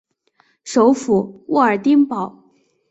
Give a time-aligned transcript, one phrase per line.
[0.63, 2.43] 首府沃尔丁堡。